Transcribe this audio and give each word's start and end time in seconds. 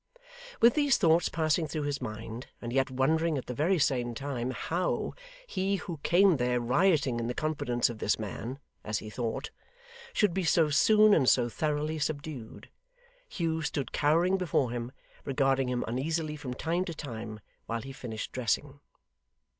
With 0.61 0.73
these 0.73 0.97
thoughts 0.97 1.29
passing 1.29 1.67
through 1.67 1.83
his 1.83 2.01
mind, 2.01 2.47
and 2.59 2.73
yet 2.73 2.89
wondering 2.89 3.37
at 3.37 3.45
the 3.45 3.53
very 3.53 3.77
same 3.77 4.15
time 4.15 4.49
how 4.49 5.13
he 5.45 5.75
who 5.75 5.99
came 6.01 6.37
there 6.37 6.59
rioting 6.59 7.19
in 7.19 7.27
the 7.27 7.35
confidence 7.35 7.87
of 7.87 7.99
this 7.99 8.17
man 8.17 8.57
(as 8.83 8.97
he 8.97 9.11
thought), 9.11 9.51
should 10.11 10.33
be 10.33 10.43
so 10.43 10.71
soon 10.71 11.13
and 11.13 11.29
so 11.29 11.49
thoroughly 11.49 11.99
subdued, 11.99 12.71
Hugh 13.29 13.61
stood 13.61 13.91
cowering 13.91 14.37
before 14.37 14.71
him, 14.71 14.91
regarding 15.23 15.69
him 15.69 15.85
uneasily 15.87 16.35
from 16.35 16.55
time 16.55 16.83
to 16.85 16.95
time, 16.95 17.39
while 17.67 17.81
he 17.83 17.91
finished 17.93 18.31
dressing. 18.31 18.79